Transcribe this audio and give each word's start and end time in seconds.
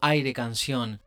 Aire 0.00 0.32
Canción. 0.32 1.00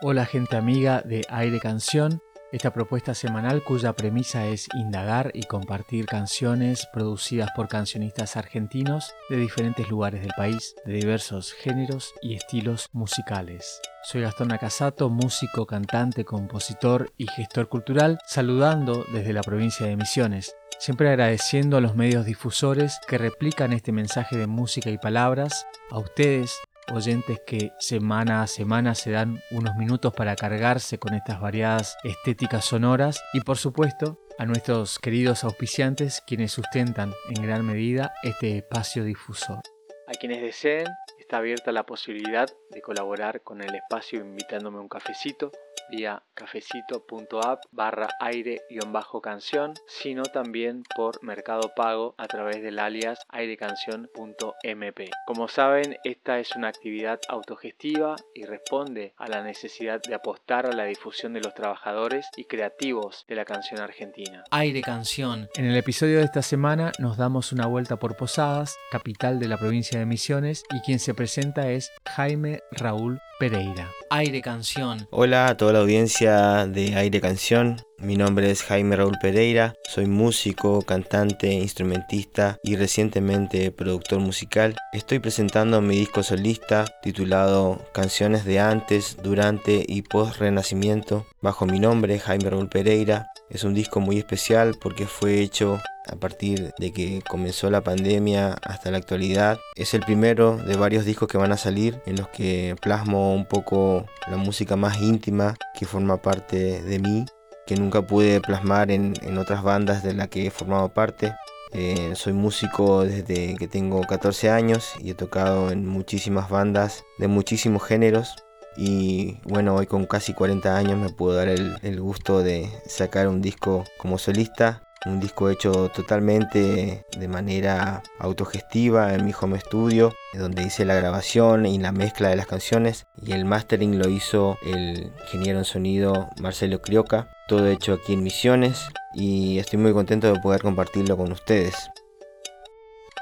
Hola 0.00 0.24
gente 0.24 0.56
amiga 0.56 1.02
de 1.02 1.26
Aire 1.28 1.60
Canción, 1.60 2.22
esta 2.50 2.72
propuesta 2.72 3.14
semanal 3.14 3.62
cuya 3.62 3.92
premisa 3.92 4.46
es 4.46 4.68
indagar 4.74 5.30
y 5.34 5.42
compartir 5.42 6.06
canciones 6.06 6.88
producidas 6.92 7.50
por 7.54 7.68
cancionistas 7.68 8.36
argentinos 8.36 9.14
de 9.28 9.36
diferentes 9.36 9.90
lugares 9.90 10.22
del 10.22 10.32
país, 10.36 10.74
de 10.86 10.94
diversos 10.94 11.52
géneros 11.52 12.14
y 12.22 12.34
estilos 12.34 12.88
musicales. 12.92 13.80
Soy 14.04 14.22
Gastón 14.22 14.52
Acasato, 14.52 15.10
músico, 15.10 15.66
cantante, 15.66 16.24
compositor 16.24 17.12
y 17.18 17.26
gestor 17.26 17.68
cultural, 17.68 18.18
saludando 18.26 19.04
desde 19.12 19.34
la 19.34 19.42
provincia 19.42 19.86
de 19.86 19.96
Misiones. 19.96 20.56
Siempre 20.78 21.10
agradeciendo 21.10 21.76
a 21.76 21.80
los 21.80 21.94
medios 21.94 22.24
difusores 22.24 22.98
que 23.06 23.18
replican 23.18 23.72
este 23.72 23.92
mensaje 23.92 24.36
de 24.36 24.46
música 24.46 24.90
y 24.90 24.98
palabras, 24.98 25.66
a 25.90 25.98
ustedes, 25.98 26.58
oyentes 26.92 27.40
que 27.46 27.72
semana 27.78 28.42
a 28.42 28.46
semana 28.46 28.94
se 28.94 29.10
dan 29.10 29.40
unos 29.50 29.74
minutos 29.76 30.12
para 30.14 30.36
cargarse 30.36 30.98
con 30.98 31.14
estas 31.14 31.40
variadas 31.40 31.96
estéticas 32.04 32.64
sonoras 32.64 33.22
y 33.32 33.40
por 33.40 33.56
supuesto 33.56 34.20
a 34.38 34.46
nuestros 34.46 34.98
queridos 34.98 35.44
auspiciantes 35.44 36.22
quienes 36.26 36.52
sustentan 36.52 37.12
en 37.28 37.42
gran 37.42 37.66
medida 37.66 38.12
este 38.22 38.58
espacio 38.58 39.04
difusor. 39.04 39.60
A 40.06 40.12
quienes 40.12 40.42
deseen 40.42 40.86
está 41.18 41.38
abierta 41.38 41.72
la 41.72 41.86
posibilidad 41.86 42.48
de 42.70 42.82
colaborar 42.82 43.42
con 43.42 43.62
el 43.62 43.74
espacio 43.74 44.20
invitándome 44.20 44.78
un 44.78 44.88
cafecito 44.88 45.50
vía 45.90 46.22
cafecito.app 46.34 47.64
barra 47.70 48.08
aire-canción, 48.20 49.74
sino 49.86 50.22
también 50.24 50.82
por 50.96 51.22
Mercado 51.22 51.72
Pago 51.74 52.14
a 52.18 52.26
través 52.26 52.62
del 52.62 52.78
alias 52.78 53.20
airecanción.mp. 53.28 55.10
Como 55.26 55.48
saben, 55.48 55.96
esta 56.04 56.38
es 56.38 56.56
una 56.56 56.68
actividad 56.68 57.20
autogestiva 57.28 58.16
y 58.34 58.44
responde 58.44 59.14
a 59.16 59.28
la 59.28 59.42
necesidad 59.42 60.00
de 60.02 60.14
apostar 60.14 60.66
a 60.66 60.72
la 60.72 60.84
difusión 60.84 61.32
de 61.32 61.40
los 61.40 61.54
trabajadores 61.54 62.26
y 62.36 62.44
creativos 62.44 63.24
de 63.28 63.36
la 63.36 63.44
canción 63.44 63.80
argentina. 63.80 64.44
Aire 64.50 64.80
Canción. 64.82 65.48
En 65.56 65.66
el 65.66 65.76
episodio 65.76 66.18
de 66.18 66.24
esta 66.24 66.42
semana 66.42 66.92
nos 66.98 67.16
damos 67.16 67.52
una 67.52 67.66
vuelta 67.66 67.96
por 67.96 68.16
Posadas, 68.16 68.76
capital 68.90 69.38
de 69.38 69.48
la 69.48 69.58
provincia 69.58 69.98
de 69.98 70.06
Misiones, 70.06 70.64
y 70.70 70.80
quien 70.80 70.98
se 70.98 71.14
presenta 71.14 71.70
es 71.70 71.90
Jaime 72.06 72.60
Raúl 72.72 73.20
Pereira. 73.42 73.90
Aire 74.08 74.40
Canción. 74.40 75.08
Hola 75.10 75.48
a 75.48 75.56
toda 75.56 75.72
la 75.72 75.80
audiencia 75.80 76.64
de 76.68 76.94
Aire 76.94 77.20
Canción. 77.20 77.82
Mi 77.98 78.14
nombre 78.14 78.48
es 78.52 78.62
Jaime 78.62 78.94
Raúl 78.94 79.18
Pereira, 79.20 79.74
soy 79.82 80.06
músico, 80.06 80.82
cantante, 80.82 81.52
instrumentista 81.52 82.60
y 82.62 82.76
recientemente 82.76 83.72
productor 83.72 84.20
musical. 84.20 84.76
Estoy 84.92 85.18
presentando 85.18 85.80
mi 85.80 85.96
disco 85.96 86.22
solista 86.22 86.84
titulado 87.02 87.84
Canciones 87.92 88.44
de 88.44 88.60
antes, 88.60 89.16
durante 89.20 89.84
y 89.88 90.02
post 90.02 90.38
renacimiento 90.38 91.26
bajo 91.40 91.66
mi 91.66 91.80
nombre 91.80 92.20
Jaime 92.20 92.48
Raúl 92.48 92.68
Pereira. 92.68 93.26
Es 93.50 93.64
un 93.64 93.74
disco 93.74 93.98
muy 93.98 94.18
especial 94.18 94.76
porque 94.80 95.06
fue 95.06 95.40
hecho 95.40 95.80
a 96.06 96.16
partir 96.16 96.72
de 96.78 96.92
que 96.92 97.22
comenzó 97.28 97.70
la 97.70 97.82
pandemia 97.82 98.56
hasta 98.62 98.90
la 98.90 98.98
actualidad. 98.98 99.58
Es 99.76 99.94
el 99.94 100.00
primero 100.00 100.56
de 100.56 100.76
varios 100.76 101.04
discos 101.04 101.28
que 101.28 101.38
van 101.38 101.52
a 101.52 101.56
salir 101.56 102.00
en 102.06 102.16
los 102.16 102.28
que 102.28 102.76
plasmo 102.80 103.34
un 103.34 103.46
poco 103.46 104.06
la 104.30 104.36
música 104.36 104.76
más 104.76 105.00
íntima 105.00 105.54
que 105.74 105.86
forma 105.86 106.20
parte 106.20 106.82
de 106.82 106.98
mí 106.98 107.26
que 107.66 107.76
nunca 107.76 108.02
pude 108.02 108.40
plasmar 108.40 108.90
en, 108.90 109.14
otras 109.38 109.62
bandas 109.62 110.02
de 110.02 110.14
las 110.14 110.28
que 110.28 110.46
he 110.46 110.50
formado 110.50 110.88
parte. 110.88 111.34
Eh, 111.72 112.12
soy 112.14 112.32
músico 112.32 113.04
desde 113.04 113.56
que 113.56 113.68
tengo 113.68 114.02
14 114.02 114.50
años 114.50 114.92
y 115.00 115.10
he 115.10 115.14
tocado 115.14 115.70
en 115.70 115.86
muchísimas 115.86 116.50
bandas 116.50 117.04
de 117.18 117.28
muchísimos 117.28 117.82
géneros. 117.82 118.34
Y 118.76 119.38
bueno, 119.44 119.76
hoy 119.76 119.86
con 119.86 120.06
casi 120.06 120.34
40 120.34 120.76
años 120.76 120.98
me 120.98 121.10
puedo 121.10 121.36
dar 121.36 121.48
el, 121.48 121.76
el 121.82 122.00
gusto 122.00 122.42
de 122.42 122.70
sacar 122.86 123.28
un 123.28 123.42
disco 123.42 123.84
como 123.98 124.18
solista 124.18 124.82
un 125.06 125.20
disco 125.20 125.50
hecho 125.50 125.88
totalmente 125.88 127.04
de 127.16 127.28
manera 127.28 128.02
autogestiva 128.18 129.14
en 129.14 129.24
mi 129.24 129.32
home 129.38 129.58
studio, 129.60 130.14
donde 130.34 130.62
hice 130.62 130.84
la 130.84 130.94
grabación 130.94 131.66
y 131.66 131.78
la 131.78 131.92
mezcla 131.92 132.28
de 132.28 132.36
las 132.36 132.46
canciones 132.46 133.06
y 133.20 133.32
el 133.32 133.44
mastering 133.44 133.98
lo 133.98 134.08
hizo 134.08 134.56
el 134.62 135.12
ingeniero 135.22 135.58
en 135.58 135.64
sonido 135.64 136.28
Marcelo 136.40 136.80
Crioca, 136.80 137.28
todo 137.48 137.66
hecho 137.68 137.94
aquí 137.94 138.12
en 138.12 138.22
Misiones 138.22 138.86
y 139.14 139.58
estoy 139.58 139.78
muy 139.78 139.92
contento 139.92 140.32
de 140.32 140.40
poder 140.40 140.62
compartirlo 140.62 141.16
con 141.16 141.32
ustedes. 141.32 141.74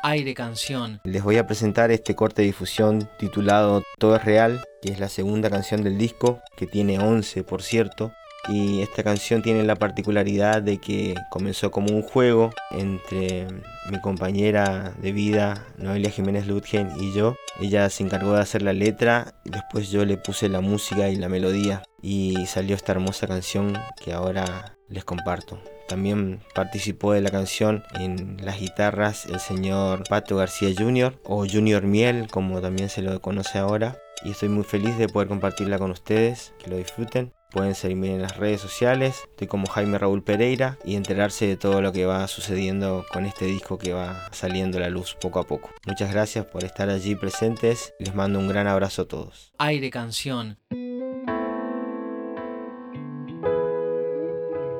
Aire 0.02 0.32
Canción. 0.32 1.00
Les 1.04 1.22
voy 1.22 1.36
a 1.36 1.46
presentar 1.46 1.90
este 1.90 2.14
corte 2.14 2.40
de 2.42 2.46
difusión 2.46 3.10
titulado 3.18 3.82
Todo 3.98 4.16
es 4.16 4.24
Real, 4.24 4.64
que 4.80 4.90
es 4.90 4.98
la 4.98 5.10
segunda 5.10 5.50
canción 5.50 5.82
del 5.82 5.98
disco, 5.98 6.40
que 6.56 6.66
tiene 6.66 6.98
11 6.98 7.44
por 7.44 7.62
cierto, 7.62 8.12
y 8.48 8.80
esta 8.82 9.02
canción 9.02 9.42
tiene 9.42 9.62
la 9.62 9.76
particularidad 9.76 10.62
de 10.62 10.78
que 10.78 11.14
comenzó 11.30 11.70
como 11.70 11.94
un 11.94 12.02
juego 12.02 12.50
entre 12.70 13.46
mi 13.90 14.00
compañera 14.00 14.92
de 15.00 15.12
vida, 15.12 15.66
Noelia 15.76 16.10
Jiménez 16.10 16.46
Lutgen, 16.46 16.90
y 16.98 17.12
yo. 17.12 17.36
Ella 17.60 17.88
se 17.90 18.02
encargó 18.02 18.32
de 18.32 18.40
hacer 18.40 18.62
la 18.62 18.72
letra, 18.72 19.34
y 19.44 19.50
después 19.50 19.90
yo 19.90 20.04
le 20.04 20.16
puse 20.16 20.48
la 20.48 20.60
música 20.60 21.08
y 21.08 21.16
la 21.16 21.28
melodía 21.28 21.82
y 22.02 22.46
salió 22.46 22.76
esta 22.76 22.92
hermosa 22.92 23.26
canción 23.26 23.78
que 24.02 24.12
ahora 24.12 24.76
les 24.88 25.04
comparto. 25.04 25.60
También 25.88 26.40
participó 26.54 27.12
de 27.12 27.20
la 27.20 27.30
canción 27.30 27.82
en 27.94 28.36
las 28.44 28.60
guitarras 28.60 29.26
el 29.26 29.40
señor 29.40 30.04
Pato 30.08 30.36
García 30.36 30.70
Jr. 30.76 31.18
o 31.24 31.46
Junior 31.46 31.82
Miel, 31.82 32.28
como 32.30 32.60
también 32.60 32.88
se 32.88 33.02
lo 33.02 33.20
conoce 33.20 33.58
ahora. 33.58 33.98
Y 34.22 34.32
estoy 34.32 34.48
muy 34.48 34.64
feliz 34.64 34.98
de 34.98 35.08
poder 35.08 35.28
compartirla 35.28 35.78
con 35.78 35.90
ustedes, 35.90 36.52
que 36.58 36.70
lo 36.70 36.76
disfruten. 36.76 37.32
Pueden 37.50 37.74
seguirme 37.74 38.14
en 38.14 38.22
las 38.22 38.36
redes 38.36 38.60
sociales, 38.60 39.24
estoy 39.30 39.48
como 39.48 39.66
Jaime 39.66 39.98
Raúl 39.98 40.22
Pereira 40.22 40.78
y 40.84 40.94
enterarse 40.94 41.48
de 41.48 41.56
todo 41.56 41.82
lo 41.82 41.90
que 41.90 42.06
va 42.06 42.28
sucediendo 42.28 43.04
con 43.12 43.26
este 43.26 43.46
disco 43.46 43.76
que 43.76 43.92
va 43.92 44.28
saliendo 44.30 44.78
a 44.78 44.82
la 44.82 44.88
luz 44.88 45.16
poco 45.20 45.40
a 45.40 45.46
poco. 45.46 45.70
Muchas 45.84 46.12
gracias 46.12 46.46
por 46.46 46.62
estar 46.62 46.88
allí 46.88 47.16
presentes, 47.16 47.92
les 47.98 48.14
mando 48.14 48.38
un 48.38 48.46
gran 48.46 48.68
abrazo 48.68 49.02
a 49.02 49.08
todos. 49.08 49.52
Aire 49.58 49.90
Canción. 49.90 50.58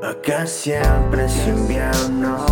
Acá 0.03 0.47
siempre 0.47 1.25
es 1.25 1.49
invierno, 1.49 2.47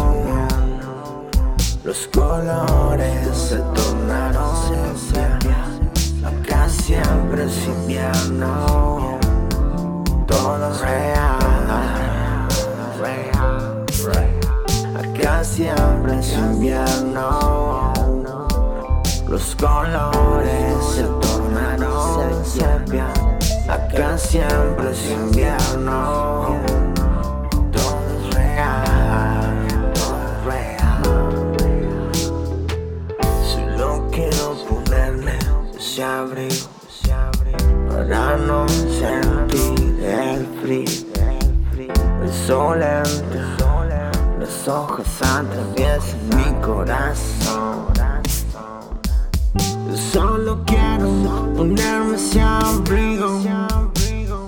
los 1.84 2.08
colores 2.08 3.36
se 3.36 3.56
tornaron 3.58 4.98
sepia. 4.98 5.77
Acá 6.24 6.68
siempre 6.68 7.44
es 7.44 7.66
invierno. 7.66 9.18
Todo 10.26 10.70
es 10.70 10.80
real, 10.80 11.38
Acá 14.98 15.44
siempre 15.44 16.18
es 16.18 16.32
invierno, 16.32 17.92
los 19.28 19.54
colores 19.56 20.84
se 20.94 21.02
tornaron 21.02 22.44
sepia. 22.44 23.06
Acá 23.68 24.16
siempre 24.16 24.90
es 24.90 25.10
invierno, 25.10 26.60
ese 35.98 36.04
abrigo 36.04 36.68
para 37.88 38.36
no 38.36 38.68
sentir 38.68 39.98
el 40.04 40.46
frío, 40.62 40.84
el 42.22 42.32
sol 42.46 42.80
entra, 42.80 44.12
las 44.38 44.68
hojas 44.68 45.06
atraviesan 45.22 46.28
mi 46.36 46.60
corazón. 46.62 47.88
Solo 50.12 50.62
quiero 50.66 51.08
ponerme 51.56 52.14
ese 52.14 52.42
abrigo 52.42 53.40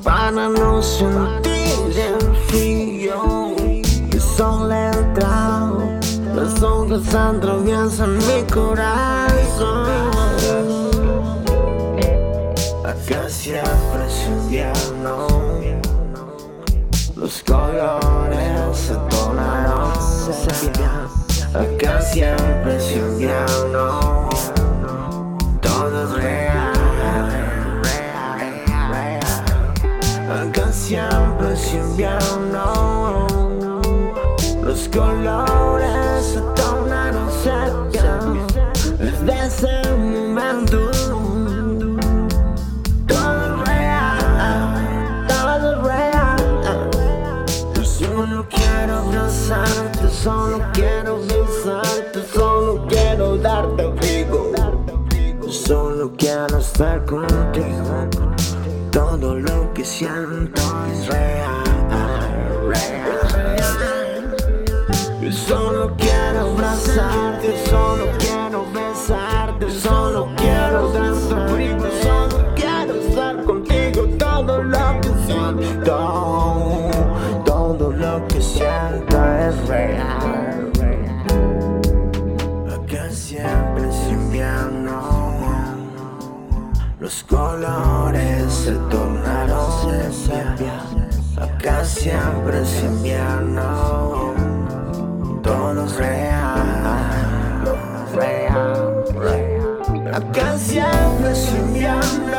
para 0.04 0.48
no 0.48 0.80
sentir 0.80 1.98
el 1.98 2.36
frío. 2.46 3.56
El 4.12 4.20
sol 4.20 4.70
entra, 4.70 5.72
las 6.32 6.62
hojas 6.62 7.12
atraviesan 7.12 8.18
mi 8.18 8.44
corazón. 8.52 10.09
Siempre 13.30 14.06
es 14.06 14.26
invierno 14.26 15.28
Los 17.16 17.42
colores 17.44 18.76
se 18.76 18.94
tornaron 19.08 19.92
Acá 21.54 22.00
siempre 22.00 22.76
es 22.76 22.96
invierno 22.96 24.28
Todo 25.60 26.04
es 26.04 26.10
real 26.22 26.72
Acá 30.28 30.72
siempre 30.72 31.52
es 31.54 31.74
invierno 31.74 33.26
Los 34.62 34.88
colores 34.88 36.24
se 36.24 36.40
tornaron 36.40 36.59
que 59.80 59.86
siento 59.86 60.60
es 60.92 61.06
real, 61.06 61.64
real. 62.68 64.36
Solo 65.32 65.96
quiero 65.96 66.40
abrazarte, 66.50 67.54
solo 67.66 68.04
quiero 68.18 68.66
besarte, 68.74 69.70
solo 69.70 70.28
quiero 70.36 70.92
darte 70.92 71.34
abrigo, 71.34 71.86
solo 72.02 72.54
quiero 72.54 72.94
estar 72.94 73.42
contigo. 73.42 74.06
Todo 74.18 74.62
lo 74.62 75.00
que 75.00 75.08
siento, 75.24 76.90
todo 77.46 77.90
lo 77.90 78.28
que 78.28 78.42
siento 78.42 79.16
es 79.46 79.66
real. 79.66 80.19
Siempre 92.00 92.62
es 92.62 92.82
invierno. 92.82 94.32
Todo 95.42 95.84
es 95.84 95.96
real, 95.96 97.66
real, 98.14 99.04
real. 99.16 100.14
Acá 100.14 100.56
siempre 100.56 101.32
es 101.32 101.52
invierno. 101.52 102.29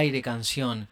Aire 0.00 0.22
Canción. 0.22 0.88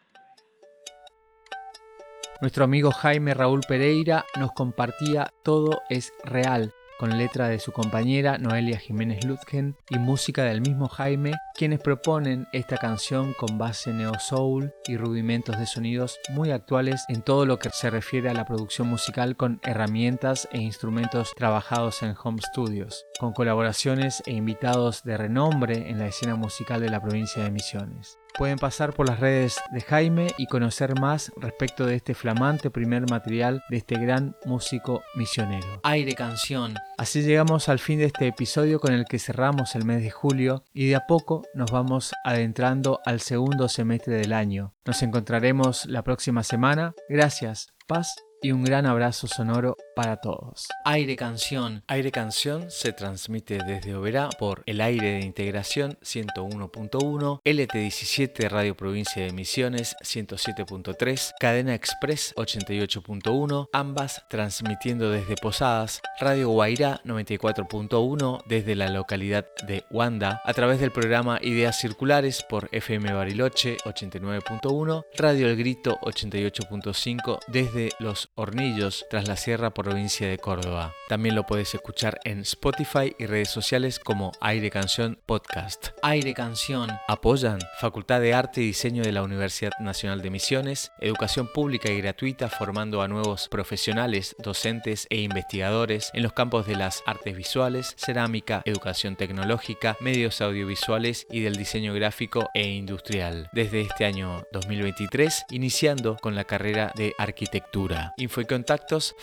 Nuestro 2.42 2.64
amigo 2.64 2.90
Jaime 2.90 3.32
Raúl 3.32 3.62
Pereira 3.66 4.26
nos 4.38 4.52
compartía 4.52 5.32
Todo 5.42 5.80
es 5.88 6.12
real, 6.24 6.74
con 6.98 7.16
letra 7.16 7.48
de 7.48 7.58
su 7.58 7.72
compañera 7.72 8.36
Noelia 8.36 8.76
Jiménez 8.78 9.24
Lutgen 9.24 9.78
y 9.88 9.96
música 9.96 10.44
del 10.44 10.60
mismo 10.60 10.88
Jaime, 10.88 11.32
quienes 11.54 11.80
proponen 11.80 12.48
esta 12.52 12.76
canción 12.76 13.32
con 13.32 13.56
base 13.56 13.94
neo 13.94 14.12
soul 14.18 14.74
y 14.86 14.98
rudimentos 14.98 15.58
de 15.58 15.64
sonidos 15.64 16.18
muy 16.28 16.50
actuales 16.50 17.02
en 17.08 17.22
todo 17.22 17.46
lo 17.46 17.58
que 17.58 17.70
se 17.70 17.88
refiere 17.88 18.28
a 18.28 18.34
la 18.34 18.44
producción 18.44 18.88
musical 18.88 19.38
con 19.38 19.58
herramientas 19.62 20.46
e 20.52 20.58
instrumentos 20.58 21.32
trabajados 21.34 22.02
en 22.02 22.14
home 22.22 22.42
studios, 22.42 23.06
con 23.18 23.32
colaboraciones 23.32 24.22
e 24.26 24.32
invitados 24.32 25.02
de 25.02 25.16
renombre 25.16 25.88
en 25.88 25.98
la 25.98 26.08
escena 26.08 26.34
musical 26.34 26.82
de 26.82 26.90
la 26.90 27.00
provincia 27.00 27.42
de 27.42 27.50
Misiones. 27.50 28.18
Pueden 28.38 28.58
pasar 28.58 28.94
por 28.94 29.08
las 29.08 29.18
redes 29.18 29.60
de 29.72 29.80
Jaime 29.80 30.28
y 30.38 30.46
conocer 30.46 30.96
más 31.00 31.32
respecto 31.38 31.84
de 31.84 31.96
este 31.96 32.14
flamante 32.14 32.70
primer 32.70 33.10
material 33.10 33.64
de 33.68 33.78
este 33.78 33.96
gran 33.96 34.36
músico 34.44 35.02
misionero. 35.16 35.80
Aire 35.82 36.14
Canción. 36.14 36.76
Así 36.98 37.22
llegamos 37.22 37.68
al 37.68 37.80
fin 37.80 37.98
de 37.98 38.04
este 38.04 38.28
episodio 38.28 38.78
con 38.78 38.94
el 38.94 39.06
que 39.06 39.18
cerramos 39.18 39.74
el 39.74 39.84
mes 39.84 40.04
de 40.04 40.12
julio 40.12 40.62
y 40.72 40.86
de 40.86 40.94
a 40.94 41.06
poco 41.08 41.42
nos 41.52 41.72
vamos 41.72 42.12
adentrando 42.22 43.00
al 43.04 43.18
segundo 43.20 43.68
semestre 43.68 44.14
del 44.14 44.32
año. 44.32 44.72
Nos 44.84 45.02
encontraremos 45.02 45.86
la 45.86 46.04
próxima 46.04 46.44
semana. 46.44 46.94
Gracias, 47.08 47.74
paz 47.88 48.14
y 48.40 48.52
un 48.52 48.62
gran 48.62 48.86
abrazo 48.86 49.26
sonoro 49.26 49.76
para 49.98 50.18
todos. 50.18 50.68
Aire 50.84 51.16
Canción. 51.16 51.82
Aire 51.88 52.12
Canción 52.12 52.70
se 52.70 52.92
transmite 52.92 53.58
desde 53.58 53.96
Oberá 53.96 54.28
por 54.28 54.62
el 54.66 54.80
aire 54.80 55.14
de 55.14 55.20
integración 55.22 55.98
101.1, 56.04 57.40
LT17 57.42 58.48
Radio 58.48 58.76
Provincia 58.76 59.24
de 59.24 59.32
Misiones 59.32 59.96
107.3, 60.04 61.32
Cadena 61.40 61.74
Express 61.74 62.32
88.1, 62.36 63.70
ambas 63.72 64.22
transmitiendo 64.30 65.10
desde 65.10 65.34
Posadas, 65.34 66.00
Radio 66.20 66.50
Guairá 66.50 67.00
94.1 67.04 68.44
desde 68.46 68.76
la 68.76 68.90
localidad 68.90 69.48
de 69.66 69.82
Huanda, 69.90 70.40
a 70.44 70.54
través 70.54 70.78
del 70.78 70.92
programa 70.92 71.40
Ideas 71.42 71.76
Circulares 71.76 72.44
por 72.48 72.68
FM 72.70 73.12
Bariloche 73.14 73.78
89.1, 73.78 75.06
Radio 75.16 75.48
El 75.48 75.56
Grito 75.56 75.98
88.5 76.02 77.40
desde 77.48 77.90
Los 77.98 78.30
Hornillos 78.36 79.04
tras 79.10 79.26
la 79.26 79.34
Sierra 79.34 79.74
provincia 79.88 80.28
de 80.28 80.36
Córdoba. 80.36 80.92
También 81.08 81.34
lo 81.34 81.46
puedes 81.46 81.74
escuchar 81.74 82.20
en 82.24 82.40
Spotify 82.40 83.16
y 83.18 83.24
redes 83.24 83.48
sociales 83.48 83.98
como 83.98 84.32
Aire 84.38 84.70
Canción 84.70 85.18
Podcast. 85.24 85.88
Aire 86.02 86.34
Canción. 86.34 86.90
Apoyan 87.08 87.58
Facultad 87.80 88.20
de 88.20 88.34
Arte 88.34 88.60
y 88.60 88.66
Diseño 88.66 89.02
de 89.02 89.12
la 89.12 89.22
Universidad 89.22 89.72
Nacional 89.80 90.20
de 90.20 90.28
Misiones, 90.28 90.92
educación 91.00 91.48
pública 91.54 91.90
y 91.90 92.02
gratuita 92.02 92.50
formando 92.50 93.00
a 93.00 93.08
nuevos 93.08 93.48
profesionales, 93.48 94.36
docentes 94.40 95.06
e 95.08 95.22
investigadores 95.22 96.10
en 96.12 96.22
los 96.22 96.34
campos 96.34 96.66
de 96.66 96.76
las 96.76 97.02
artes 97.06 97.34
visuales, 97.34 97.94
cerámica, 97.96 98.60
educación 98.66 99.16
tecnológica, 99.16 99.96
medios 100.00 100.42
audiovisuales 100.42 101.26
y 101.30 101.40
del 101.40 101.56
diseño 101.56 101.94
gráfico 101.94 102.50
e 102.52 102.68
industrial. 102.68 103.48
Desde 103.54 103.80
este 103.80 104.04
año 104.04 104.42
2023, 104.52 105.46
iniciando 105.50 106.18
con 106.20 106.34
la 106.34 106.44
carrera 106.44 106.92
de 106.94 107.14
arquitectura. 107.16 108.12
Info 108.18 108.42
y 108.42 108.44
contactos 108.44 109.14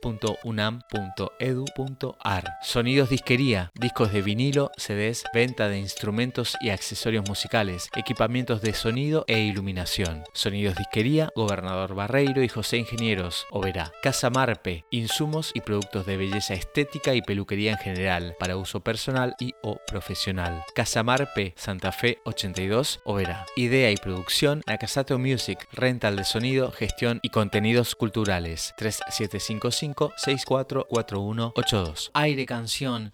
fight.unam.edu.ar. 0.00 2.54
Sonidos 2.62 3.10
Disquería, 3.10 3.70
discos 3.74 4.12
de 4.12 4.22
vinilo, 4.22 4.70
CDs, 4.76 5.24
venta 5.34 5.68
de 5.68 5.78
instrumentos 5.78 6.56
y 6.60 6.70
accesorios 6.70 7.28
musicales, 7.28 7.90
equipamientos 7.94 8.62
de 8.62 8.72
sonido 8.74 9.24
e 9.26 9.40
iluminación. 9.40 10.22
Sonidos 10.32 10.76
Disquería, 10.76 11.30
Gobernador 11.34 11.94
Barreiro 11.94 12.42
y 12.42 12.48
José 12.48 12.76
Ingenieros, 12.78 13.46
Oberá. 13.50 13.92
Casa 14.02 14.30
Marpe, 14.30 14.86
insumos 14.90 15.50
y 15.54 15.60
productos 15.60 16.06
de 16.06 16.16
belleza 16.16 16.54
estética 16.54 17.14
y 17.14 17.20
peluquería 17.22 17.72
en 17.72 17.78
general, 17.78 18.36
para 18.38 18.56
uso 18.56 18.80
personal 18.80 19.34
y 19.38 19.54
o 19.62 19.78
profesional. 19.86 20.64
Casa 20.74 21.02
Marpe, 21.02 21.52
Santa 21.56 21.92
Fe 21.92 22.18
82, 22.24 23.00
Oberá. 23.04 23.46
Idea 23.56 23.90
y 23.90 23.96
producción, 23.96 24.62
Nakasato 24.66 25.18
Music, 25.18 25.66
rental 25.72 26.16
de 26.16 26.24
sonido, 26.24 26.70
gestión 26.72 27.20
y 27.22 27.30
contenidos 27.30 27.94
culturales. 27.94 28.74
3755 28.76 29.87
644182. 29.94 32.10
Aire 32.14 32.46
Canción. 32.46 33.06